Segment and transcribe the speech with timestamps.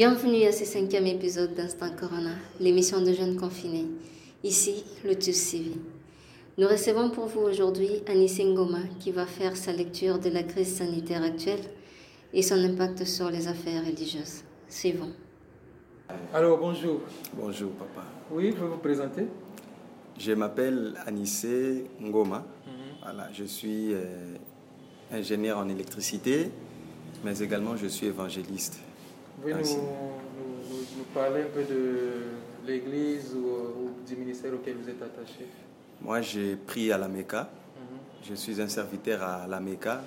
[0.00, 3.84] Bienvenue à ce cinquième épisode d'Instant Corona, l'émission de jeunes confinés.
[4.42, 5.72] Ici, le TV.
[6.56, 10.74] Nous recevons pour vous aujourd'hui Anissé Ngoma qui va faire sa lecture de la crise
[10.76, 11.60] sanitaire actuelle
[12.32, 14.42] et son impact sur les affaires religieuses.
[14.70, 15.12] Suivons.
[16.32, 17.02] Alors, bonjour.
[17.34, 18.06] Bonjour, papa.
[18.30, 19.26] Oui, vous vous présenter
[20.18, 22.46] Je m'appelle Anissé Ngoma.
[23.02, 24.34] Voilà, je suis euh,
[25.12, 26.50] ingénieur en électricité,
[27.22, 28.80] mais également je suis évangéliste.
[29.40, 29.76] Vous pouvez nous, Merci.
[29.76, 33.38] nous- parler un peu de l'église ou,
[33.84, 35.46] ou du ministère auquel vous êtes attaché?
[36.02, 37.48] Moi, j'ai pris à la Mecca.
[37.76, 38.28] Mhm.
[38.28, 40.02] Je suis un serviteur à la Mecca.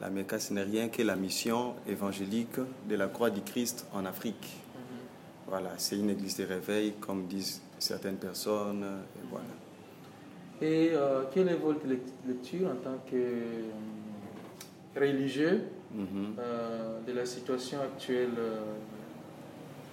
[0.00, 2.56] La Mecca, ce n'est rien que la mission évangélique
[2.88, 4.48] de la croix du Christ en Afrique.
[4.74, 4.98] Mhm.
[5.48, 8.82] Voilà, c'est une église de réveil, comme disent certaines personnes.
[9.16, 9.44] Et voilà.
[10.62, 13.68] Et euh, quelle est votre lect- lecture en tant que euh,
[14.96, 15.62] religieux
[15.94, 16.34] Mhm.
[16.38, 18.60] euh, de la situation actuelle euh,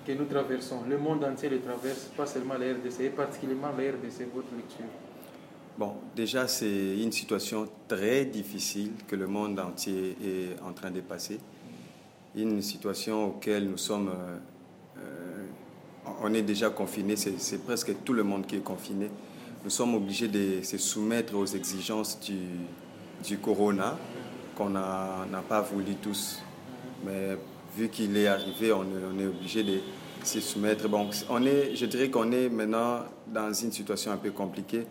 [0.05, 3.91] que nous traversons Le monde entier le traverse, pas seulement la RDC, et particulièrement la
[3.91, 4.85] RDC, votre lecture.
[5.77, 11.01] Bon, déjà, c'est une situation très difficile que le monde entier est en train de
[11.01, 11.39] passer.
[12.35, 14.09] Une situation auquel nous sommes.
[14.09, 15.45] euh,
[16.21, 19.09] on est déjà confinés, c'est c'est presque tout le monde qui est confiné.
[19.63, 22.37] Nous sommes obligés de se soumettre aux exigences du,
[23.23, 23.97] du corona
[24.59, 26.41] qu'on n'a pas voulu tous.
[27.05, 27.37] Mais
[27.77, 28.83] vu qu'il est arrivé, on
[29.17, 29.79] est, obligé de
[30.23, 30.89] se soumettre.
[30.89, 34.85] Bon, on est, je dirais qu'on est maintenant dans une situation un peu compliquée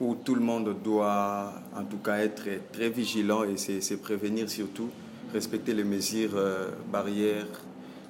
[0.00, 4.88] où tout le monde doit en tout cas être très vigilant et se, prévenir surtout,
[5.32, 7.46] respecter les mesures euh, barrières,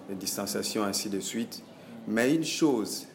[0.08, 1.62] les distanciations, ainsi de suite.
[2.06, 3.06] Mais une chose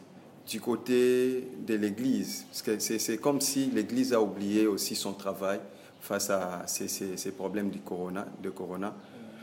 [0.46, 5.60] du côté de l'Église, parce que c'est comme si l'Église a oublié aussi son travail
[6.02, 8.92] face à ces, ces- problèmes du corona, de corona.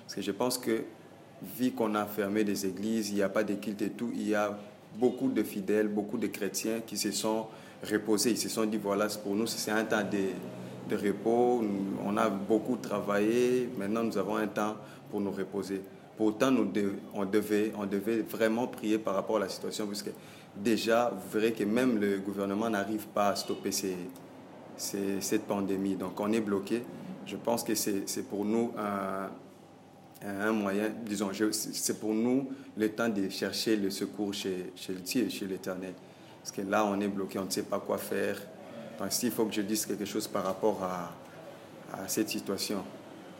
[0.03, 0.83] Parce que je pense que,
[1.57, 4.27] vu qu'on a fermé des églises, il n'y a pas de culte et tout, il
[4.29, 4.55] y a
[4.97, 7.47] beaucoup de fidèles, beaucoup de chrétiens qui se sont
[7.89, 8.31] reposés.
[8.31, 11.63] Ils se sont dit, voilà, pour nous, c'est un temps de, de repos.
[12.05, 13.69] On a beaucoup travaillé.
[13.77, 14.75] Maintenant, nous avons un temps
[15.09, 15.81] pour nous reposer.
[16.17, 16.69] Pourtant, nous
[17.13, 20.11] on, devait, on devait vraiment prier par rapport à la situation, puisque
[20.57, 23.95] déjà, vous verrez que même le gouvernement n'arrive pas à stopper ces-
[24.79, 25.95] cette pandémie.
[25.95, 26.83] Donc, on est bloqué.
[27.25, 28.71] Je pense que c'est c'est pour nous
[30.25, 34.99] un, moyen, disons, c'est pour nous le temps de chercher le secours chez, chez le
[34.99, 35.93] Dieu, chez l'Éternel.
[36.41, 38.37] Parce que là, on est bloqué, on ne sait pas quoi faire.
[38.99, 41.11] Donc, s'il faut que je dise quelque chose par rapport à,
[42.07, 42.83] cette situation.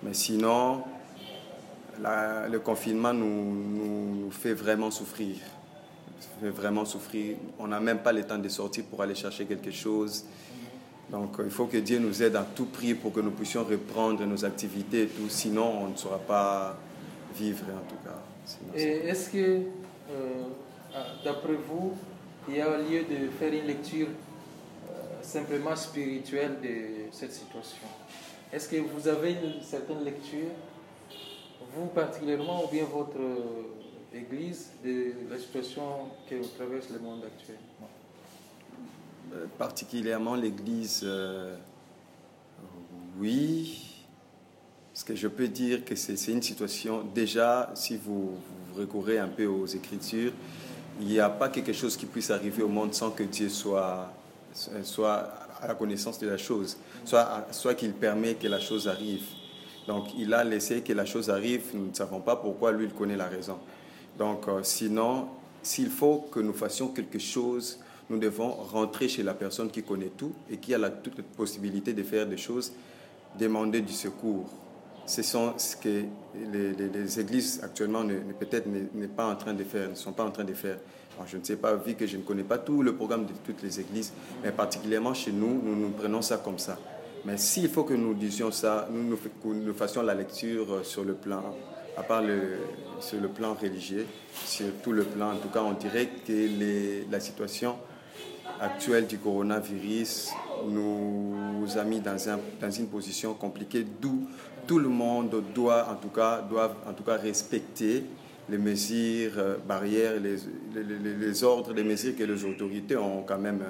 [0.02, 0.82] Mais sinon,
[2.02, 5.36] le confinement nous, nous, nous fait vraiment souffrir.
[6.42, 7.38] Fait vraiment souffrir.
[7.60, 10.26] On n'a même pas le temps de sortir pour aller chercher quelque chose.
[11.12, 13.64] Donc, euh, il faut que Dieu nous aide à tout prix pour que nous puissions
[13.64, 15.30] reprendre nos activités et tout.
[15.30, 16.78] Sinon, on ne saura pas
[17.36, 18.20] vivre, en tout cas.
[18.46, 20.44] Sinon, Et est-ce que, euh,
[20.94, 21.94] ah, d'après vous,
[22.48, 27.88] il y a lieu de faire une lecture euh, simplement spirituelle de cette situation?
[28.54, 30.50] Est-ce que vous avez une certaine lecture,
[31.76, 33.20] vous particulièrement, ou bien votre
[34.14, 35.84] Église, de la situation
[36.28, 37.90] que traverse le monde actuellement?
[39.58, 41.56] Particulièrement l'Église, euh,
[43.20, 43.86] oui.
[44.94, 49.18] Parce que je peux dire que c'est c'est une situation, déjà, si vous, vous recourez
[49.18, 50.34] un peu aux Écritures,
[51.00, 54.12] il n'y a pas quelque chose qui puisse arriver au monde sans que Dieu soit,
[54.84, 55.32] soit
[55.62, 59.24] à la connaissance de la chose, soit, soit qu'il permet que la chose arrive.
[59.88, 62.94] Donc il a laissé que la chose arrive, nous ne savons pas pourquoi, lui, il
[62.94, 63.58] connaît la raison.
[64.18, 65.30] Donc euh, sinon,
[65.64, 67.80] s'il faut que nous fassions quelque chose,
[68.10, 71.24] nous devons rentrer chez la personne qui connaît tout et qui a la, toute la
[71.24, 72.72] possibilité de faire des choses,
[73.40, 74.50] demander du secours.
[75.06, 76.04] Ce sont ce que
[76.52, 80.12] les, les- églises actuellement ne, peut-être ne, n'est pas en train de faire, ne sont
[80.14, 80.78] pas en train de faire.
[81.28, 83.62] Je ne sais pas, vu que je ne connais pas tout le programme de toutes
[83.62, 84.14] les églises,
[84.44, 86.78] mais particulièrement chez nous, nous nous prenons ça comme ça.
[87.26, 91.04] Mais s'il faut que nous disions ça, nous, nous, nous fassions la lecture euh, sur
[91.04, 91.44] le plan,
[91.98, 92.60] à part le,
[93.02, 94.06] sur le plan religieux,
[94.46, 97.76] sur tout le plan, en tout cas, on dirait que les- la situation
[98.60, 100.30] actuelle du coronavirus
[100.68, 104.28] nous a mis dans, un- dans une position compliquée, d'où
[104.68, 108.04] tout le monde doit, en tout cas, doit, en tout cas respecter
[108.50, 110.36] les mesures euh, barrières, les,
[110.76, 113.64] les- les- ordres, les mesures que les autorités ont quand même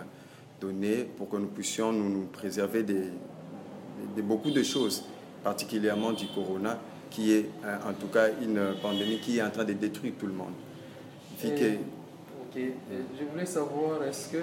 [0.59, 3.03] données pour que nous puissions nous, préserver des,
[4.15, 5.03] de beaucoup de choses,
[5.43, 6.79] particulièrement du corona,
[7.09, 10.27] qui est euh, en tout cas une pandémie qui est en train de détruire tout
[10.27, 10.53] le monde.
[11.43, 11.75] Et- que-
[12.51, 12.57] Ok.
[12.57, 12.73] Et
[13.19, 14.37] je voulais savoir, est-ce que,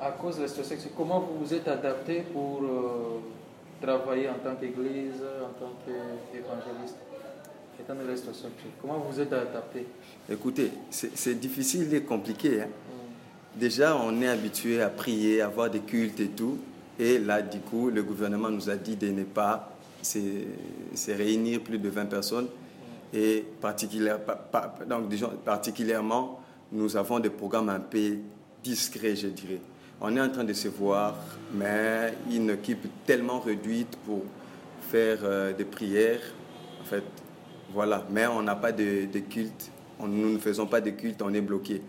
[0.00, 3.20] à cause de c'est comment vous vous êtes adapté pour euh,
[3.80, 6.96] travailler en tant qu'église, en tant qu'évangéliste?
[7.78, 8.48] Étant donné la situation
[8.80, 9.86] Comment vous êtes adapté?
[10.30, 12.62] Écoutez, c'est difficile et compliqué.
[12.62, 12.68] Hein.
[13.54, 16.58] Déjà, on est habitué à prier, à avoir des cultes et tout.
[16.98, 19.70] Et là, du coup, le gouvernement nous a dit de ne pas
[20.02, 22.48] se réunir plus de 20 personnes.
[23.14, 23.46] Et
[24.86, 28.18] donc, disons, particulièrement, nous avons des programmes un peu
[28.62, 29.60] discrets, je dirais.
[30.00, 31.16] On est en train de se voir,
[31.52, 34.22] mais une équipe tellement réduite pour
[34.90, 36.22] faire euh, des prières.
[36.80, 37.04] En fait,
[37.72, 38.06] voilà.
[38.10, 39.70] Mais on n'a pas de, culte.
[40.00, 41.82] nous ne faisons pas de culte, on est bloqué.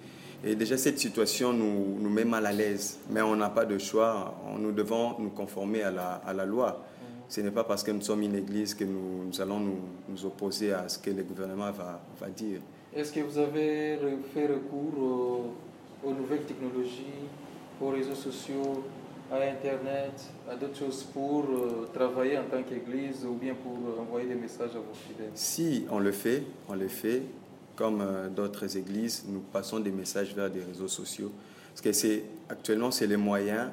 [0.43, 2.99] Et déjà, cette situation nous, met mal à l'aise.
[3.09, 4.35] Mais on n'a pas de choix.
[4.59, 5.91] Nous devons nous conformer à
[6.33, 6.83] la, loi.
[7.29, 10.89] Ce n'est pas parce que nous sommes une église que nous, allons nous, opposer à
[10.89, 12.59] ce que le gouvernement va dire.
[12.93, 13.97] Est-ce que vous avez
[14.33, 15.53] fait recours
[16.03, 17.29] aux, nouvelles technologies,
[17.81, 18.83] aux réseaux sociaux,
[19.31, 20.11] à Internet,
[20.49, 24.71] à d'autres choses pour euh, travailler en tant qu'église ou bien pour envoyer des messages
[24.71, 27.23] à vos fidèles Si, on le fait, on le fait
[27.75, 31.31] comme euh, d'autres églises, nous passons des messages vers des réseaux sociaux.
[31.69, 33.69] Parce que c'est, actuellement, c'est les moyens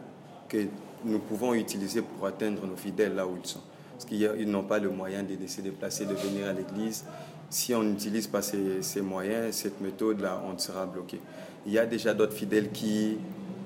[0.49, 0.59] que
[1.05, 3.61] nous pouvons utiliser pour atteindre nos fidèles là où ils sont.
[3.93, 7.05] Parce qu'ils n'ont pas le moyen de se déplacer, de venir à l'église.
[7.51, 11.21] Si on n'utilise pas ces moyens, cette méthode-là, on sera bloqué.
[11.67, 13.19] Il y a déjà d'autres fidèles qui,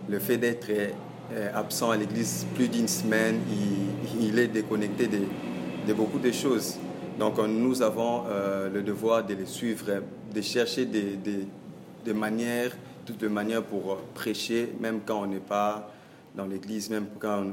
[0.09, 3.41] le fait d'être euh, absent à l'église plus d'une semaine,
[4.21, 6.79] il, est déconnecté de, beaucoup de choses.
[7.19, 9.87] Donc nous avons euh, le devoir de les suivre,
[10.35, 12.73] de chercher des manières,
[13.05, 15.91] toutes les manières pour prêcher, même quand on n'est pas
[16.35, 17.45] dans l'église, même quand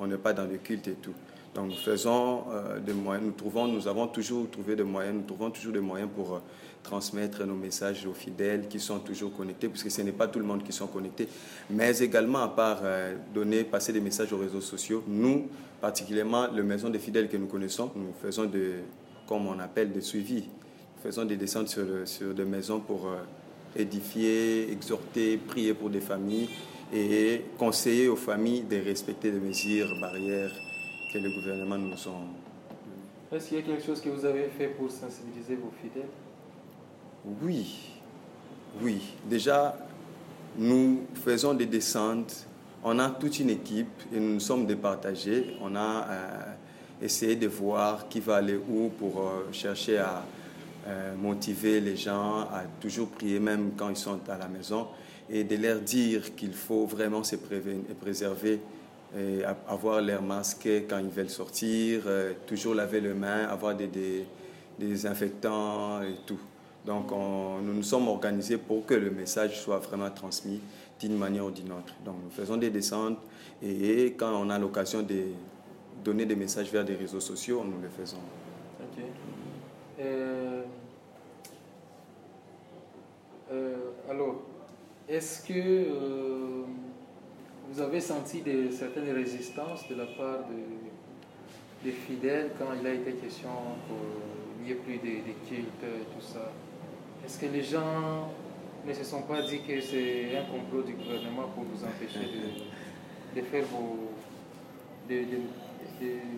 [0.00, 1.14] on n'est pas dans le culte et tout.
[1.54, 5.50] Donc faisons euh, des moyens, nous trouvons, nous avons toujours trouvé des moyens, nous trouvons
[5.52, 6.38] toujours des moyens pour euh,
[6.82, 10.44] transmettre nos messages aux fidèles qui sont toujours connectés, puisque ce n'est pas tout le
[10.44, 11.28] monde qui sont connectés,
[11.70, 15.46] mais également à part euh, donner, passer des messages aux réseaux sociaux, nous,
[15.80, 18.72] particulièrement le maison des fidèles que nous connaissons, nous faisons de,
[19.28, 20.42] comme on appelle, des suivis.
[20.96, 23.08] Nous faisons des descentes sur, sur des maisons pour
[23.76, 26.48] édifier, exhorter, prier pour des familles
[26.92, 30.52] et conseiller aux familles de respecter les mesures barrières
[31.14, 33.36] que le gouvernement nous a.
[33.36, 36.08] Est-ce qu'il y a quelque chose que vous avez fait pour sensibiliser vos fidèles?
[37.40, 37.90] Oui,
[38.82, 39.00] oui.
[39.24, 39.76] Déjà,
[40.58, 42.46] nous faisons des descentes.
[42.82, 45.56] On a toute une équipe et nous sommes départagés.
[45.62, 46.40] On a euh,
[47.00, 50.24] essayé de voir qui va aller où pour euh, chercher à
[50.88, 54.88] euh, motiver les gens à toujours prier même quand ils sont à la maison
[55.30, 58.60] et de leur dire qu'il faut vraiment se préserver,
[59.16, 64.26] et avoir l'air masqué quand ils veulent sortir, euh, toujours laver les mains, avoir des,
[64.78, 66.40] désinfectants et tout.
[66.84, 70.60] Donc nous nous sommes organisés pour que le message soit vraiment transmis
[71.00, 71.94] d'une manière ou d'une autre.
[72.04, 73.18] Donc nous faisons des descentes
[73.62, 75.26] et quand on a l'occasion de
[76.04, 78.18] donner des messages vers des réseaux sociaux, nous le faisons.
[78.80, 79.04] Ok.
[80.00, 80.62] Euh,
[83.52, 83.76] euh,
[84.10, 84.42] alors,
[85.08, 85.52] est-ce que
[87.74, 90.44] vous avez senti des, certaines résistances de la part
[91.82, 93.48] des fidèles quand il a été question
[93.88, 96.52] qu'il n'y ait plus de, cultes et tout ça?
[97.26, 98.30] Est-ce que les gens
[98.86, 102.30] ne se sont pas dit que c'est un complot du gouvernement pour vous empêcher
[103.34, 103.64] de, faire
[105.08, 105.24] de,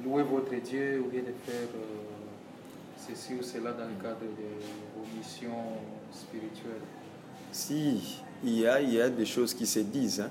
[0.04, 4.96] louer votre Dieu ou bien de faire euh, ceci ou cela dans le cadre de
[4.96, 5.74] vos missions
[6.10, 6.86] spirituelles?
[7.52, 10.22] Si, il y a, il y a des choses qui se disent.
[10.22, 10.30] Hein.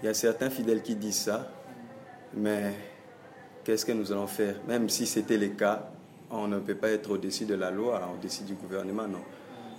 [0.00, 1.50] Il y a certains fidèles qui disent ça,
[2.34, 2.72] mais
[3.64, 4.54] qu'est-ce que nous allons faire?
[4.68, 5.90] Même si c'était le cas,
[6.30, 9.22] on ne peut pas être au-dessus de la loi, au-dessus du gouvernement, non.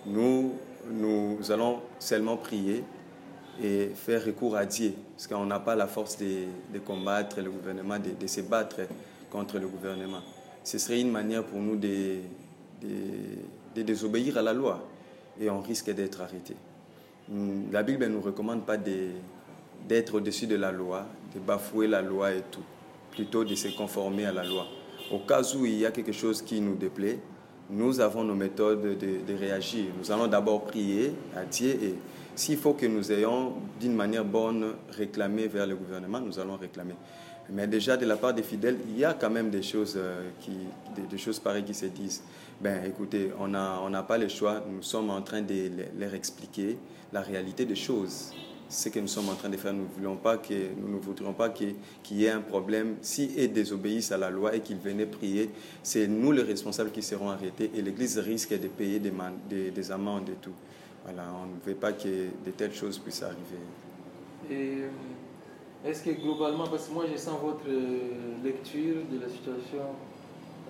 [0.06, 0.54] Nous,
[0.92, 2.84] nous allons seulement prier
[3.64, 7.52] et faire recours à Dieu, parce qu'on n'a pas la force de, de, combattre le
[7.52, 8.82] gouvernement, de, de, se battre
[9.30, 10.22] contre le gouvernement.
[10.64, 12.18] Ce serait une manière pour nous de,
[12.82, 14.86] de désobéir à la loi
[15.40, 16.56] et on risque d'être arrêté.
[17.30, 18.78] Hmm, la Bible ne nous recommande pas
[19.88, 22.64] d'être au-dessus de la loi, de bafouer la loi et tout,
[23.12, 24.68] plutôt de se conformer à la loi.
[25.12, 27.20] Au cas où il y a quelque chose qui nous déplaît,
[27.70, 29.86] nous avons nos méthodes de, de réagir.
[29.98, 31.96] Nous allons d'abord prier à Dieu et
[32.36, 36.96] s'il faut que nous ayons d'une manière bonne réclamé vers le gouvernement, nous allons réclamer.
[37.52, 40.30] Mais déjà, de la part des fidèles, il y a quand même des choses, euh,
[40.40, 40.52] qui,
[41.10, 42.22] des, choses pareilles qui se disent.
[42.62, 44.64] Ben, écoutez, on n'a on pas le choix.
[44.70, 46.78] Nous sommes en train de leur expliquer
[47.12, 48.32] la réalité des choses.
[48.70, 51.34] Ce que nous sommes en train de faire, nous, voulons pas que, nous ne voudrions
[51.34, 51.76] pas qu'il
[52.12, 52.98] y ait un problème.
[53.02, 55.50] Si ils désobéissent à la loi et qu'ils venaient prier,
[55.82, 59.12] c'est nous les responsables qui seront arrêtés et l'Église risque de payer des,
[59.50, 60.54] des, des, amendes et tout.
[61.04, 63.60] Voilà, on ne veut pas que de telles choses puissent arriver.
[64.52, 64.84] Et
[65.90, 67.66] est-ce que globalement, parce que moi je sens votre
[68.44, 69.96] lecture de la situation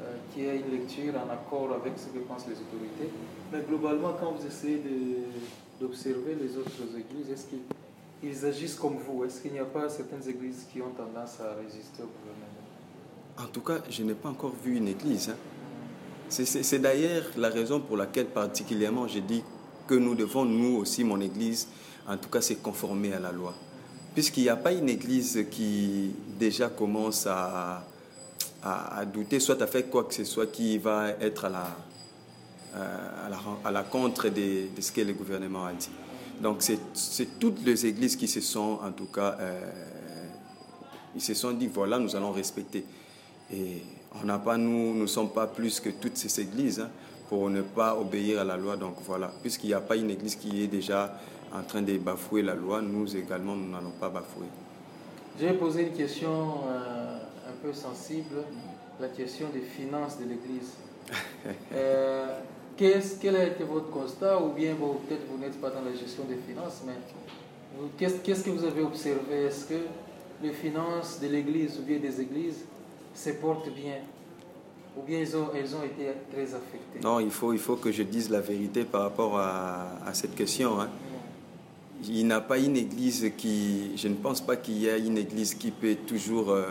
[0.02, 3.12] euh, qu'il y ait une lecture en accord avec ce que pensent les autorités.
[3.52, 4.82] Mais globalement, quand vous essayez
[5.82, 7.48] d'observer les autres églises, est-ce
[8.20, 11.56] qu'ils agissent comme vous Est-ce qu'il n'y a pas certaines églises qui ont tendance à
[11.56, 12.60] résister au gouvernement?
[13.38, 15.30] En tout cas, je n'ai pas encore vu une église.
[15.30, 15.36] Hein.
[16.30, 19.44] C'est d'ailleurs la raison pour laquelle particulièrement j'ai dit
[19.88, 21.68] que nous devons, nous aussi, mon église,
[22.08, 23.56] en tout cas, se conformer à la loi.
[24.14, 27.84] Puisqu'il n'y a pas une église qui déjà commence à,
[28.62, 31.78] à, douter, soit à faire quoi que ce soit qui va être à la,
[32.76, 33.30] euh,
[33.64, 35.90] à la, contre de, ce que le gouvernement a dit.
[36.42, 39.72] Donc c'est toutes les églises qui se sont, en tout cas, euh,
[41.16, 42.86] ils se sont dit, voilà, nous allons respecter.
[43.52, 43.82] Et
[44.22, 46.90] on n'a pas, nous ne sommes pas plus que toutes ces églises hein,
[47.28, 48.78] pour ne pas obéir à la loi.
[48.78, 51.20] Donc voilà, puisqu'il n'y a pas une église qui est déjà
[51.54, 54.46] en train de bafouer la loi, nous également, nous n'allons pas bafouer.
[55.40, 57.18] J'ai posé une question euh,
[57.48, 58.44] un peu sensible,
[59.00, 60.74] la question des finances de l'Église.
[61.74, 62.40] euh,
[62.80, 66.38] quel a été votre constat Ou bien, peut-être vous n'êtes pas dans la gestion des
[66.38, 66.94] finances, mais
[67.98, 69.44] qu'est-ce que vous avez observé?
[69.48, 69.80] Est-ce que
[70.42, 72.66] les finances de l'Église ou bien des églises
[73.14, 73.98] se portent bien?
[74.98, 77.00] Ou bien elles ont, elles ont été très affectées?
[77.04, 80.36] Non, il faut, il faut que je dise la vérité par rapport à, à cette
[80.36, 80.80] question.
[80.80, 80.90] Hein.
[82.08, 85.54] Il n'a pas une église qui, je ne pense pas qu'il y ait une église
[85.54, 86.64] qui peut toujours euh,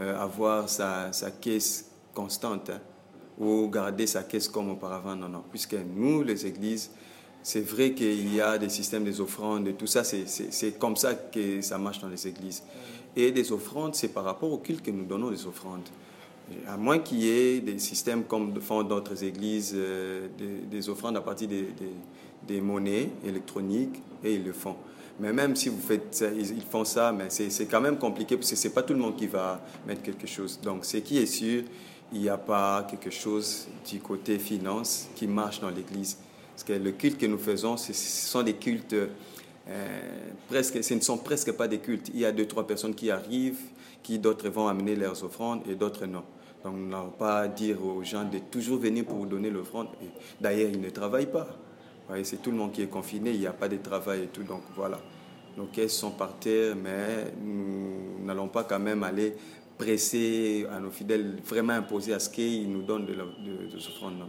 [0.00, 2.80] euh, avoir sa, sa, caisse constante hein,
[3.38, 5.16] ou garder sa caisse comme auparavant.
[5.16, 6.90] Non, non, puisque nous, les églises,
[7.42, 11.60] c'est vrai qu'il y a des systèmes des offrandes, tout ça, c'est comme ça que
[11.60, 12.62] ça marche dans les églises.
[13.16, 15.88] Et des offrandes, c'est par rapport au culte que nous donnons des offrandes.
[16.66, 21.16] À moins qu'il y ait des systèmes comme font d'autres églises, euh, des, des, offrandes
[21.16, 21.92] à partir des, des
[22.46, 24.76] des monnaies électroniques et ils le font.
[25.20, 28.50] Mais même si vous faites ça, ils font ça, mais c'est quand même compliqué parce
[28.50, 30.58] que c'est pas tout le monde qui va mettre quelque chose.
[30.62, 31.62] Donc, ce qui est sûr,
[32.12, 36.18] il n'y a pas quelque chose du côté finance qui marche dans l'Église.
[36.52, 40.00] Parce que le culte que nous faisons, ce sont des cultes euh,
[40.48, 42.10] presque, ce ne sont presque pas des cultes.
[42.12, 43.60] Il y a deux, trois personnes qui arrivent,
[44.02, 46.24] qui d'autres vont amener leurs offrandes et d'autres non.
[46.64, 49.88] Donc, nous n'allons pas dire aux gens de toujours venir pour donner l'offrande.
[50.40, 51.48] D'ailleurs, ils ne travaillent pas
[52.24, 54.42] c'est tout le monde qui est confiné, il n'y a pas de travail et tout,
[54.42, 55.00] donc voilà.
[55.56, 59.34] Nos caisses sont par terre, mais nous n'allons pas quand même aller
[59.78, 64.28] presser à nos fidèles, vraiment imposer à ce qu'ils nous donnent de, de, de Non.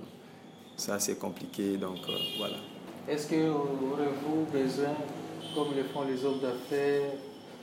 [0.75, 2.55] Ça, c'est compliqué, donc euh, voilà.
[3.07, 4.95] Est-ce que aurez-vous besoin,
[5.53, 7.11] comme le font les hommes d'affaires,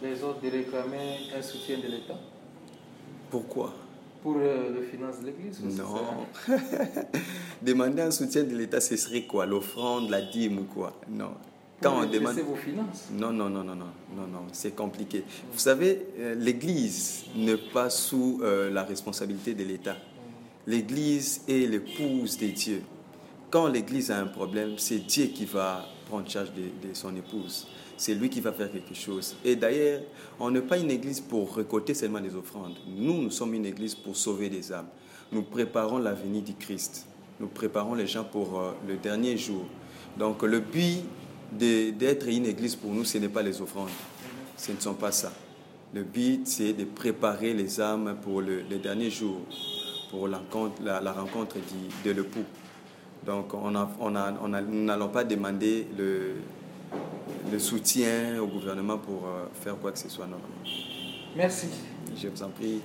[0.03, 2.19] les autres, de réclamer un soutien de l'État?
[3.31, 3.73] Pourquoi?
[4.23, 6.27] Pour euh, les finances de l'Église Non.
[7.63, 9.47] Demander un soutien de l'État, ce serait quoi?
[9.47, 10.93] L'offrande, la dîme ou quoi?
[11.09, 11.33] Non.
[11.83, 12.39] Quand on demande.
[12.41, 15.25] vos finances Non, non, non, non, non, non, non, c'est compliqué.
[15.53, 19.97] Vous savez, euh, l'Église n'est pas sous euh, la responsabilité de l'État.
[20.67, 22.83] L'Église est l'épouse de Dieu.
[23.51, 27.67] Quand l'Église a un problème, c'est Dieu qui va prendre charge de, de son épouse
[28.01, 29.37] c'est lui qui va faire quelque chose.
[29.45, 30.01] Et d'ailleurs,
[30.39, 32.77] on n'est pas une église pour récolter seulement des offrandes.
[32.89, 34.87] Nous, nous sommes une église pour sauver des âmes.
[35.31, 37.07] Nous préparons l'avenir du Christ.
[37.39, 39.67] Nous préparons les gens pour euh, le dernier jour.
[40.19, 41.03] Donc le but
[41.53, 43.89] d'être une église pour nous, ce n'est pas les offrandes.
[44.57, 45.33] Ce ne sont pas ça.
[45.93, 49.41] Le but, c'est de préparer les âmes pour le, dernier jour,
[50.11, 50.41] pour la,
[51.01, 52.45] la rencontre de, de l'époux.
[53.25, 56.37] Donc on a, on a, on a, nous n'allons pas demander le,
[57.53, 60.27] le soutien au gouvernement pour euh, faire quoi que ce soit.
[60.27, 60.39] Non,
[61.37, 61.67] Merci.
[62.17, 62.81] Je vous en prie.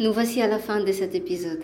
[0.00, 1.62] Nous voici à la fin de cet épisode.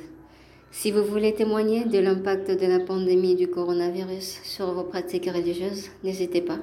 [0.71, 5.89] Si vous voulez témoigner de l'impact de la pandémie du coronavirus sur vos pratiques religieuses,
[6.05, 6.61] n'hésitez pas.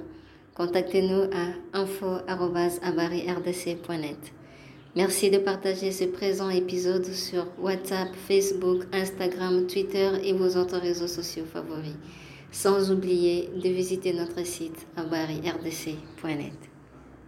[0.56, 1.48] Contactez-nous à
[1.78, 4.34] info.abarirdc.net.
[4.96, 11.08] Merci de partager ce présent épisode sur WhatsApp, Facebook, Instagram, Twitter et vos autres réseaux
[11.08, 11.98] sociaux favoris.
[12.50, 16.67] Sans oublier de visiter notre site abarirdc.net.